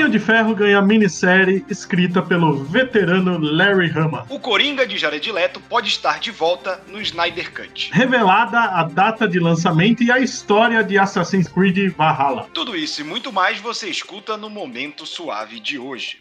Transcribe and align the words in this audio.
Punho 0.00 0.12
de 0.12 0.18
Ferro 0.18 0.54
ganha 0.54 0.80
minissérie 0.80 1.62
escrita 1.68 2.22
pelo 2.22 2.64
veterano 2.64 3.36
Larry 3.36 3.90
Hama. 3.90 4.24
O 4.30 4.40
Coringa 4.40 4.86
de 4.86 4.96
Jared 4.96 5.30
Leto 5.30 5.60
pode 5.60 5.90
estar 5.90 6.18
de 6.18 6.30
volta 6.30 6.82
no 6.88 7.02
Snyder 7.02 7.52
Cut. 7.52 7.90
Revelada 7.92 8.58
a 8.58 8.84
data 8.84 9.28
de 9.28 9.38
lançamento 9.38 10.02
e 10.02 10.10
a 10.10 10.18
história 10.18 10.82
de 10.82 10.98
Assassin's 10.98 11.48
Creed 11.48 11.94
Valhalla. 11.94 12.48
Tudo 12.54 12.74
isso 12.74 13.02
e 13.02 13.04
muito 13.04 13.30
mais 13.30 13.60
você 13.60 13.90
escuta 13.90 14.38
no 14.38 14.48
Momento 14.48 15.04
Suave 15.04 15.60
de 15.60 15.78
hoje. 15.78 16.16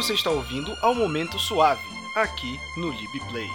Você 0.00 0.14
está 0.14 0.30
ouvindo 0.30 0.74
ao 0.80 0.94
Momento 0.94 1.38
Suave, 1.38 1.86
aqui 2.16 2.58
no 2.74 2.88
LibPlay. 2.88 3.50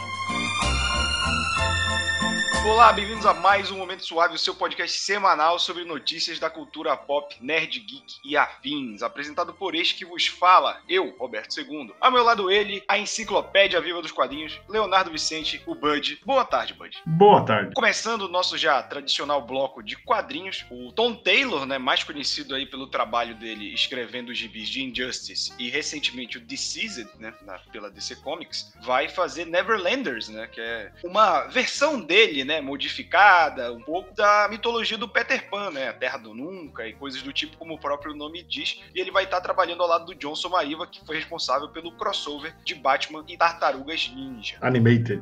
Olá, 2.65 2.91
bem-vindos 2.91 3.27
a 3.27 3.33
mais 3.33 3.69
um 3.69 3.77
Momento 3.77 4.03
Suave, 4.03 4.33
o 4.33 4.39
seu 4.39 4.55
podcast 4.55 4.99
semanal 4.99 5.59
sobre 5.59 5.85
notícias 5.85 6.39
da 6.39 6.49
cultura 6.49 6.97
pop, 6.97 7.37
nerd, 7.39 7.79
geek 7.79 8.15
e 8.25 8.35
afins. 8.35 9.03
Apresentado 9.03 9.53
por 9.53 9.75
este 9.75 9.93
que 9.93 10.03
vos 10.03 10.25
fala, 10.25 10.81
eu, 10.89 11.15
Roberto 11.19 11.59
II. 11.59 11.93
Ao 12.01 12.11
meu 12.11 12.23
lado 12.23 12.49
ele, 12.49 12.83
a 12.87 12.97
enciclopédia 12.97 13.79
viva 13.79 14.01
dos 14.01 14.11
quadrinhos, 14.11 14.59
Leonardo 14.67 15.11
Vicente, 15.11 15.61
o 15.67 15.75
Bud. 15.75 16.19
Boa 16.25 16.43
tarde, 16.43 16.73
Bud. 16.73 16.97
Boa 17.05 17.45
tarde. 17.45 17.75
Começando 17.75 18.23
o 18.23 18.27
nosso 18.27 18.57
já 18.57 18.81
tradicional 18.81 19.43
bloco 19.43 19.83
de 19.83 19.95
quadrinhos, 19.95 20.65
o 20.71 20.91
Tom 20.91 21.13
Taylor, 21.13 21.67
né, 21.67 21.77
mais 21.77 22.03
conhecido 22.03 22.55
aí 22.55 22.65
pelo 22.65 22.87
trabalho 22.87 23.35
dele 23.35 23.75
escrevendo 23.75 24.29
os 24.29 24.39
gibis 24.39 24.67
de 24.69 24.83
Injustice 24.83 25.53
e 25.59 25.69
recentemente 25.69 26.39
o 26.39 26.41
Deceased, 26.41 27.07
né, 27.19 27.31
na, 27.43 27.59
pela 27.59 27.91
DC 27.91 28.15
Comics, 28.17 28.73
vai 28.81 29.07
fazer 29.07 29.45
Neverlanders, 29.45 30.29
né, 30.29 30.47
que 30.47 30.59
é 30.59 30.91
uma 31.03 31.43
versão 31.43 32.01
dele, 32.01 32.43
né, 32.43 32.54
modificada, 32.61 33.71
um 33.73 33.81
pouco 33.81 34.13
da 34.15 34.47
mitologia 34.49 34.97
do 34.97 35.07
Peter 35.07 35.49
Pan, 35.49 35.71
né? 35.71 35.89
A 35.89 35.93
Terra 35.93 36.17
do 36.17 36.33
Nunca 36.33 36.87
e 36.87 36.93
coisas 36.93 37.21
do 37.21 37.31
tipo, 37.31 37.57
como 37.57 37.75
o 37.75 37.79
próprio 37.79 38.15
nome 38.15 38.43
diz. 38.43 38.81
E 38.93 38.99
ele 38.99 39.11
vai 39.11 39.23
estar 39.23 39.41
trabalhando 39.41 39.81
ao 39.81 39.89
lado 39.89 40.05
do 40.05 40.15
Johnson 40.15 40.49
Maiva, 40.49 40.87
que 40.87 41.05
foi 41.05 41.17
responsável 41.17 41.69
pelo 41.69 41.91
crossover 41.91 42.55
de 42.63 42.75
Batman 42.75 43.23
e 43.27 43.37
Tartarugas 43.37 44.11
Ninja. 44.15 44.57
Animated. 44.61 45.21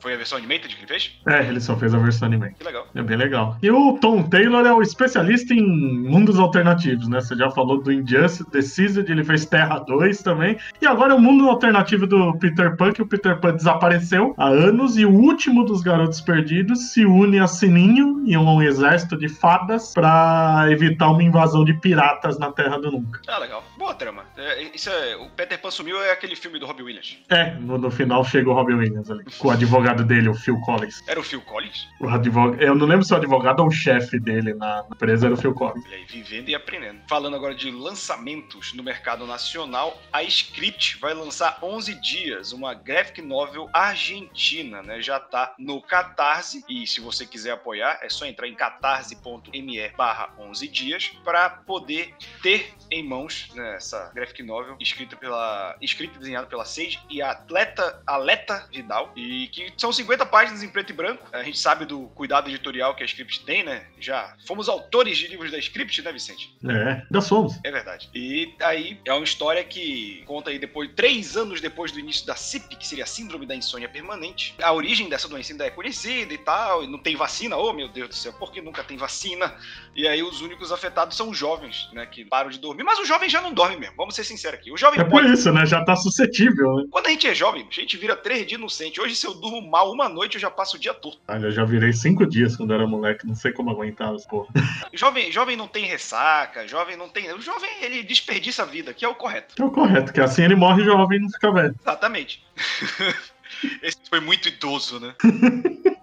Foi 0.00 0.14
a 0.14 0.16
versão 0.16 0.38
animated 0.38 0.74
que 0.74 0.80
ele 0.82 0.88
fez? 0.88 1.18
É, 1.26 1.46
ele 1.46 1.60
só 1.60 1.76
fez 1.76 1.94
a 1.94 1.98
versão 1.98 2.26
animated. 2.26 2.56
Que 2.58 2.64
legal. 2.64 2.86
É 2.94 3.02
bem 3.02 3.16
legal. 3.16 3.56
E 3.62 3.70
o 3.70 3.98
Tom 3.98 4.22
Taylor 4.22 4.66
é 4.66 4.72
o 4.72 4.82
especialista 4.82 5.54
em 5.54 5.62
mundos 5.62 6.38
alternativos, 6.38 7.08
né? 7.08 7.20
Você 7.20 7.34
já 7.36 7.50
falou 7.50 7.82
do 7.82 7.92
Injustice, 7.92 8.50
The 8.50 8.62
Season, 8.62 9.00
ele 9.00 9.24
fez 9.24 9.44
Terra 9.46 9.78
2 9.78 10.22
também. 10.22 10.58
E 10.80 10.86
agora 10.86 11.12
é 11.12 11.16
o 11.16 11.20
mundo 11.20 11.48
alternativo 11.48 12.06
do 12.06 12.36
Peter 12.38 12.76
Pan, 12.76 12.92
que 12.92 13.02
o 13.02 13.06
Peter 13.06 13.38
Pan 13.40 13.54
desapareceu 13.54 14.34
há 14.36 14.48
anos 14.48 14.96
e 14.96 15.04
o 15.04 15.10
último 15.10 15.64
dos 15.64 15.82
garotos 15.82 16.20
perdidos 16.20 16.63
se 16.74 17.04
une 17.04 17.38
a 17.38 17.46
Sininho 17.46 18.22
e 18.26 18.36
um 18.36 18.62
exército 18.62 19.16
de 19.16 19.28
fadas 19.28 19.92
para 19.92 20.66
evitar 20.70 21.10
uma 21.10 21.22
invasão 21.22 21.64
de 21.64 21.74
piratas 21.74 22.38
na 22.38 22.50
Terra 22.52 22.78
do 22.78 22.90
Nunca. 22.90 23.20
Ah, 23.26 23.38
legal. 23.38 23.62
Boa 23.76 23.94
trama. 23.94 24.24
É, 24.36 24.62
isso 24.74 24.88
é, 24.90 25.16
o 25.16 25.28
Peter 25.30 25.60
Pan 25.60 25.70
sumiu 25.70 26.02
é 26.02 26.12
aquele 26.12 26.36
filme 26.36 26.58
do 26.58 26.66
Robbie 26.66 26.82
Williams. 26.82 27.18
É, 27.28 27.54
no, 27.54 27.78
no 27.78 27.90
final 27.90 28.24
chega 28.24 28.50
o 28.50 28.54
Robin 28.54 28.74
Williams 28.74 29.10
ali, 29.10 29.24
com 29.38 29.48
o 29.48 29.50
advogado 29.50 30.04
dele, 30.04 30.28
o 30.28 30.34
Phil 30.34 30.58
Collins. 30.60 31.02
Era 31.06 31.20
o 31.20 31.22
Phil 31.22 31.40
Collins? 31.42 31.88
O 32.00 32.08
advogado, 32.08 32.62
eu 32.62 32.74
não 32.74 32.86
lembro 32.86 33.04
se 33.04 33.12
o 33.12 33.16
advogado 33.16 33.60
ou 33.60 33.68
o 33.68 33.70
chefe 33.70 34.18
dele 34.18 34.54
na, 34.54 34.76
na 34.82 34.86
empresa 34.92 35.26
era 35.26 35.34
o 35.34 35.36
Phil 35.36 35.54
Collins. 35.54 35.84
E 35.86 35.94
aí, 35.94 36.04
vivendo 36.04 36.48
e 36.48 36.54
aprendendo. 36.54 37.00
Falando 37.08 37.36
agora 37.36 37.54
de 37.54 37.70
lançamentos 37.70 38.72
no 38.74 38.82
mercado 38.82 39.26
nacional, 39.26 40.00
a 40.12 40.22
Script 40.22 40.98
vai 41.00 41.14
lançar 41.14 41.58
11 41.62 41.94
dias, 42.00 42.52
uma 42.52 42.74
graphic 42.74 43.20
novel 43.22 43.68
argentina, 43.72 44.82
né? 44.82 45.00
Já 45.00 45.18
tá 45.18 45.54
no 45.58 45.80
Catarse 45.82 46.43
e 46.68 46.86
se 46.86 47.00
você 47.00 47.26
quiser 47.26 47.52
apoiar, 47.52 47.98
é 48.02 48.08
só 48.08 48.26
entrar 48.26 48.48
em 48.48 48.54
catarse.me 48.54 49.88
barra 49.90 50.32
11 50.38 50.68
dias 50.68 51.12
para 51.24 51.48
poder 51.48 52.14
ter 52.42 52.74
em 52.90 53.06
mãos 53.06 53.50
né, 53.54 53.76
essa 53.76 54.10
graphic 54.14 54.42
novel 54.42 54.76
escrita 54.80 55.16
pela 55.16 55.76
escrita 55.80 56.16
e 56.16 56.18
desenhada 56.18 56.46
pela 56.46 56.64
Sage 56.64 57.00
e 57.08 57.22
a 57.22 57.30
atleta 57.30 58.02
Aleta 58.06 58.68
Vidal 58.72 59.12
e 59.16 59.48
que 59.48 59.72
são 59.76 59.92
50 59.92 60.26
páginas 60.26 60.62
em 60.62 60.68
preto 60.68 60.90
e 60.90 60.92
branco. 60.92 61.26
A 61.32 61.42
gente 61.42 61.58
sabe 61.58 61.84
do 61.84 62.08
cuidado 62.08 62.48
editorial 62.48 62.94
que 62.94 63.02
a 63.02 63.06
Script 63.06 63.44
tem, 63.44 63.64
né? 63.64 63.86
Já 63.98 64.36
fomos 64.46 64.68
autores 64.68 65.16
de 65.16 65.28
livros 65.28 65.50
da 65.50 65.58
Script, 65.58 66.02
né, 66.02 66.12
Vicente? 66.12 66.54
É, 66.68 67.02
ainda 67.04 67.20
somos. 67.20 67.58
É 67.64 67.70
verdade. 67.70 68.10
E 68.14 68.54
aí 68.60 69.00
é 69.04 69.12
uma 69.12 69.24
história 69.24 69.64
que 69.64 70.22
conta 70.26 70.50
aí 70.50 70.58
depois, 70.58 70.90
três 70.94 71.36
anos 71.36 71.60
depois 71.60 71.92
do 71.92 71.98
início 71.98 72.26
da 72.26 72.36
CIP, 72.36 72.76
que 72.76 72.86
seria 72.86 73.04
a 73.04 73.06
Síndrome 73.06 73.46
da 73.46 73.54
Insônia 73.54 73.88
Permanente. 73.88 74.54
A 74.62 74.72
origem 74.72 75.08
dessa 75.08 75.28
doença 75.28 75.52
ainda 75.52 75.66
é 75.66 75.70
conhecida 75.70 76.33
e 76.34 76.38
tal, 76.38 76.84
e 76.84 76.86
não 76.86 76.98
tem 76.98 77.16
vacina. 77.16 77.56
Oh, 77.56 77.72
meu 77.72 77.88
Deus 77.88 78.08
do 78.08 78.14
céu, 78.14 78.32
por 78.32 78.52
que 78.52 78.60
nunca 78.60 78.82
tem 78.84 78.96
vacina? 78.96 79.54
E 79.94 80.06
aí 80.06 80.22
os 80.22 80.40
únicos 80.40 80.72
afetados 80.72 81.16
são 81.16 81.30
os 81.30 81.38
jovens, 81.38 81.88
né, 81.92 82.06
que 82.06 82.24
param 82.24 82.50
de 82.50 82.58
dormir. 82.58 82.82
Mas 82.82 82.98
o 82.98 83.04
jovem 83.04 83.28
já 83.28 83.40
não 83.40 83.52
dorme 83.52 83.76
mesmo, 83.76 83.94
vamos 83.96 84.14
ser 84.14 84.24
sinceros 84.24 84.58
aqui. 84.60 84.72
O 84.72 84.76
jovem 84.76 85.00
É 85.00 85.04
por 85.04 85.22
pode... 85.22 85.32
isso, 85.32 85.52
né? 85.52 85.64
Já 85.66 85.84
tá 85.84 85.96
suscetível, 85.96 86.76
né? 86.76 86.84
Quando 86.90 87.06
a 87.06 87.10
gente 87.10 87.26
é 87.26 87.34
jovem, 87.34 87.66
a 87.68 87.74
gente 87.74 87.96
vira 87.96 88.16
três 88.16 88.46
dias 88.46 88.58
inocente. 88.58 89.00
Hoje, 89.00 89.14
se 89.16 89.26
eu 89.26 89.34
durmo 89.34 89.60
mal 89.62 89.92
uma 89.92 90.08
noite, 90.08 90.34
eu 90.34 90.40
já 90.40 90.50
passo 90.50 90.76
o 90.76 90.80
dia 90.80 90.94
todo. 90.94 91.16
Olha, 91.28 91.46
eu 91.46 91.52
já 91.52 91.64
virei 91.64 91.92
cinco 91.92 92.26
dias 92.26 92.56
quando 92.56 92.72
era 92.74 92.86
moleque, 92.86 93.26
não 93.26 93.34
sei 93.34 93.52
como 93.52 93.70
aguentava 93.70 94.16
porra. 94.28 94.48
Jovem, 94.92 95.30
jovem 95.32 95.56
não 95.56 95.66
tem 95.66 95.84
ressaca, 95.84 96.66
jovem 96.68 96.96
não 96.96 97.08
tem. 97.08 97.32
O 97.32 97.40
jovem, 97.40 97.68
ele 97.82 98.02
desperdiça 98.02 98.62
a 98.62 98.66
vida, 98.66 98.94
que 98.94 99.04
é 99.04 99.08
o 99.08 99.14
correto. 99.14 99.54
É 99.60 99.64
o 99.64 99.70
correto, 99.70 100.12
que 100.12 100.20
assim 100.20 100.42
ele 100.44 100.54
morre 100.54 100.84
jovem 100.84 101.18
e 101.18 101.22
não 101.22 101.30
fica 101.30 101.52
velho. 101.52 101.74
Exatamente. 101.80 102.44
Esse 103.82 103.98
foi 104.08 104.20
muito 104.20 104.48
idoso, 104.48 105.00
né? 105.00 105.14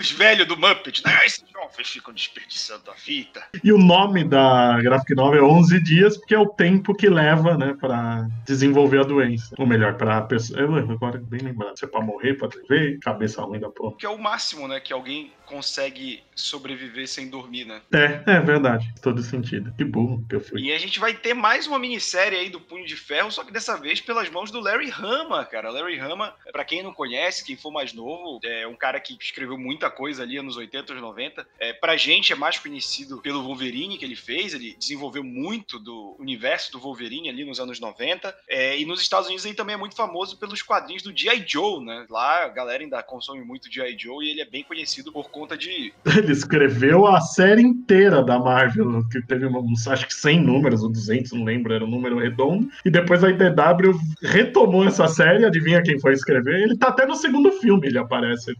Os 0.00 0.10
velhos 0.10 0.48
do 0.48 0.56
Muppet, 0.56 1.04
né? 1.04 1.12
Esses 1.60 1.72
jovens 1.72 1.88
ficam 1.88 2.14
desperdiçando 2.14 2.90
a 2.90 2.94
fita. 2.94 3.42
E 3.62 3.72
o 3.72 3.78
nome 3.78 4.24
da 4.24 4.80
graphic 4.80 5.14
novel 5.14 5.44
é 5.44 5.48
11 5.48 5.82
dias, 5.82 6.16
porque 6.16 6.34
é 6.34 6.38
o 6.38 6.46
tempo 6.46 6.94
que 6.94 7.08
leva, 7.08 7.56
né, 7.56 7.76
pra 7.78 8.26
desenvolver 8.46 9.00
a 9.00 9.04
doença. 9.04 9.54
Ou 9.58 9.66
melhor, 9.66 9.96
pra 9.96 10.22
pessoa. 10.22 10.60
Eu 10.60 10.74
agora 10.74 11.18
bem 11.18 11.40
lembrado. 11.40 11.78
Se 11.78 11.84
é 11.84 11.88
pra 11.88 12.00
morrer, 12.00 12.34
pra 12.34 12.48
viver, 12.48 12.98
cabeça 13.00 13.42
ruim 13.42 13.60
da 13.60 13.70
porra. 13.70 13.96
Que 13.96 14.06
é 14.06 14.08
o 14.08 14.18
máximo, 14.18 14.66
né? 14.66 14.80
Que 14.80 14.92
alguém 14.92 15.32
consegue 15.46 16.22
sobreviver 16.34 17.08
sem 17.08 17.28
dormir, 17.28 17.64
né? 17.64 17.82
É, 17.92 18.22
é 18.24 18.40
verdade. 18.40 18.92
Todo 19.02 19.20
sentido. 19.20 19.74
Que 19.76 19.84
burro 19.84 20.24
que 20.28 20.36
eu 20.36 20.40
fui. 20.40 20.62
E 20.62 20.72
a 20.72 20.78
gente 20.78 21.00
vai 21.00 21.12
ter 21.12 21.34
mais 21.34 21.66
uma 21.66 21.78
minissérie 21.78 22.38
aí 22.38 22.48
do 22.48 22.60
Punho 22.60 22.86
de 22.86 22.94
Ferro, 22.94 23.32
só 23.32 23.44
que 23.44 23.52
dessa 23.52 23.76
vez 23.76 24.00
pelas 24.00 24.30
mãos 24.30 24.50
do 24.50 24.60
Larry 24.60 24.90
Hama, 24.90 25.44
cara. 25.44 25.70
Larry 25.70 25.98
Hama, 25.98 26.32
pra 26.52 26.64
quem 26.64 26.82
não 26.82 26.92
conhece, 26.92 27.44
quem 27.44 27.56
for 27.56 27.72
mais 27.72 27.92
novo, 27.92 28.38
é 28.44 28.66
um 28.66 28.76
cara 28.76 29.00
que 29.00 29.16
escreveu 29.20 29.58
muita 29.58 29.90
coisa 29.90 30.22
ali 30.22 30.40
nos 30.40 30.56
80, 30.56 30.92
anos 30.92 31.02
90. 31.02 31.46
É, 31.58 31.72
pra 31.72 31.96
gente 31.96 32.32
é 32.32 32.36
mais 32.36 32.58
conhecido 32.58 33.18
pelo 33.18 33.42
Wolverine 33.42 33.98
que 33.98 34.04
ele 34.04 34.16
fez, 34.16 34.54
ele 34.54 34.76
desenvolveu 34.78 35.22
muito 35.22 35.78
do 35.78 36.16
universo 36.18 36.72
do 36.72 36.78
Wolverine 36.78 37.28
ali 37.28 37.44
nos 37.44 37.60
anos 37.60 37.78
90. 37.78 38.34
É, 38.48 38.78
e 38.80 38.86
nos 38.86 39.02
Estados 39.02 39.26
Unidos 39.26 39.44
ele 39.44 39.54
também 39.54 39.74
é 39.74 39.78
muito 39.78 39.94
famoso 39.94 40.38
pelos 40.38 40.62
quadrinhos 40.62 41.02
do 41.02 41.16
G.I. 41.16 41.44
Joe, 41.46 41.84
né? 41.84 42.06
Lá 42.08 42.44
a 42.44 42.48
galera 42.48 42.82
ainda 42.82 43.02
consome 43.02 43.44
muito 43.44 43.70
G.I. 43.70 43.96
Joe 43.98 44.24
e 44.24 44.30
ele 44.30 44.40
é 44.40 44.46
bem 44.46 44.64
conhecido 44.64 45.12
por 45.12 45.30
conta 45.30 45.56
de 45.56 45.92
Ele 46.16 46.32
escreveu 46.32 47.06
a 47.06 47.20
série 47.20 47.62
inteira 47.62 48.22
da 48.22 48.38
Marvel, 48.38 49.06
que 49.08 49.20
teve 49.22 49.46
uns, 49.46 49.86
acho 49.86 50.06
que 50.06 50.14
100 50.14 50.40
números, 50.40 50.82
ou 50.82 50.90
200, 50.90 51.32
não 51.32 51.44
lembro, 51.44 51.72
era 51.72 51.84
um 51.84 51.90
número 51.90 52.18
redondo. 52.18 52.68
E 52.84 52.90
depois 52.90 53.22
a 53.22 53.30
IDW 53.30 53.98
retomou 54.22 54.84
essa 54.84 55.06
série, 55.08 55.44
adivinha 55.44 55.82
quem 55.82 55.98
foi 55.98 56.12
escrever? 56.12 56.62
Ele 56.62 56.76
tá 56.76 56.88
até 56.88 57.06
no 57.06 57.14
segundo 57.14 57.52
filme, 57.52 57.86
ele 57.86 57.98
aparece. 57.98 58.54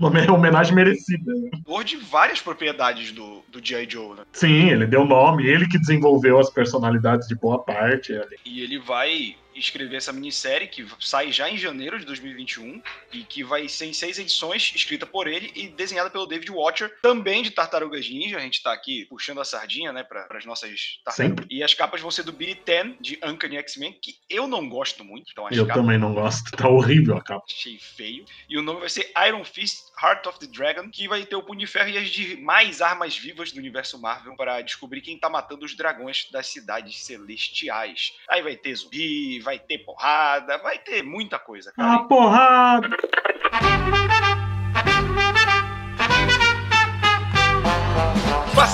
Uma 0.00 0.10
homenagem 0.32 0.74
merecida. 0.74 1.32
autor 1.66 1.84
de 1.84 1.96
várias 2.28 2.40
propriedades 2.40 3.12
do, 3.12 3.42
do 3.48 3.64
G.I. 3.64 3.88
Joe, 3.88 4.16
né? 4.16 4.22
Sim, 4.32 4.70
ele 4.70 4.86
deu 4.86 5.04
nome, 5.04 5.46
ele 5.46 5.66
que 5.66 5.78
desenvolveu 5.78 6.38
as 6.38 6.50
personalidades 6.50 7.26
de 7.26 7.34
boa 7.34 7.58
parte. 7.58 8.12
ali. 8.12 8.36
E 8.44 8.60
ele 8.62 8.78
vai 8.78 9.36
escrever 9.58 9.96
essa 9.96 10.12
minissérie 10.12 10.68
que 10.68 10.86
sai 11.00 11.32
já 11.32 11.48
em 11.50 11.56
janeiro 11.58 11.98
de 11.98 12.04
2021 12.06 12.82
e 13.12 13.22
que 13.24 13.42
vai 13.42 13.68
ser 13.68 13.86
em 13.86 13.92
seis 13.92 14.18
edições, 14.18 14.72
escrita 14.74 15.06
por 15.06 15.26
ele 15.26 15.52
e 15.54 15.68
desenhada 15.68 16.10
pelo 16.10 16.26
David 16.26 16.50
Watcher, 16.50 16.94
também 17.02 17.42
de 17.42 17.50
Tartarugas 17.50 18.08
Ninja. 18.08 18.36
A 18.36 18.40
gente 18.40 18.62
tá 18.62 18.72
aqui 18.72 19.06
puxando 19.06 19.40
a 19.40 19.44
sardinha, 19.44 19.92
né, 19.92 20.02
para 20.02 20.26
as 20.30 20.44
nossas 20.44 21.00
tartarugas. 21.04 21.46
E 21.50 21.62
as 21.62 21.74
capas 21.74 22.00
vão 22.00 22.10
ser 22.10 22.22
do 22.22 22.32
Billy 22.32 22.54
Ten, 22.54 22.96
de 23.00 23.18
Uncanny 23.24 23.56
X-Men, 23.58 23.92
que 24.00 24.16
eu 24.28 24.46
não 24.46 24.68
gosto 24.68 25.04
muito. 25.04 25.30
Então 25.32 25.48
Eu 25.50 25.66
capas 25.66 25.82
também 25.82 25.98
não 25.98 26.14
gosto, 26.14 26.50
tá 26.52 26.68
horrível 26.68 27.16
a 27.16 27.22
capa. 27.22 27.44
achei 27.48 27.78
feio. 27.78 28.24
E 28.48 28.58
o 28.58 28.62
nome 28.62 28.80
vai 28.80 28.88
ser 28.88 29.10
Iron 29.26 29.44
Fist 29.44 29.88
Heart 30.02 30.26
of 30.26 30.38
the 30.38 30.46
Dragon, 30.46 30.88
que 30.90 31.08
vai 31.08 31.24
ter 31.24 31.36
o 31.36 31.42
Punho 31.42 31.60
de 31.60 31.66
Ferro 31.66 31.88
e 31.88 31.98
as 31.98 32.08
demais 32.10 32.80
armas 32.80 33.16
vivas 33.16 33.52
do 33.52 33.58
universo 33.58 33.98
Marvel 33.98 34.36
para 34.36 34.60
descobrir 34.62 35.00
quem 35.00 35.18
tá 35.18 35.28
matando 35.28 35.64
os 35.64 35.74
dragões 35.76 36.28
das 36.30 36.46
cidades 36.46 36.98
celestiais. 37.04 38.12
Aí 38.28 38.42
vai 38.42 38.56
ter 38.56 38.74
zumbi, 38.74 39.40
vai 39.48 39.58
ter 39.58 39.78
porrada, 39.78 40.58
vai 40.58 40.78
ter 40.78 41.02
muita 41.02 41.38
coisa, 41.38 41.72
cara. 41.72 41.94
Ah, 41.94 41.98
porrada! 42.00 42.88